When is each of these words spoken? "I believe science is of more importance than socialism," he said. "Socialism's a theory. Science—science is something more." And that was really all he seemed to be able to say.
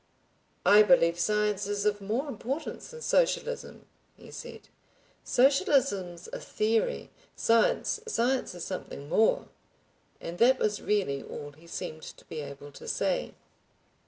"I 0.65 0.81
believe 0.81 1.19
science 1.19 1.67
is 1.67 1.85
of 1.85 2.01
more 2.01 2.27
importance 2.27 2.89
than 2.89 3.03
socialism," 3.03 3.85
he 4.17 4.31
said. 4.31 4.61
"Socialism's 5.23 6.27
a 6.33 6.39
theory. 6.39 7.11
Science—science 7.35 8.55
is 8.55 8.63
something 8.63 9.07
more." 9.09 9.47
And 10.19 10.39
that 10.39 10.57
was 10.57 10.81
really 10.81 11.21
all 11.21 11.51
he 11.51 11.67
seemed 11.67 12.01
to 12.01 12.25
be 12.25 12.39
able 12.39 12.71
to 12.71 12.87
say. 12.87 13.35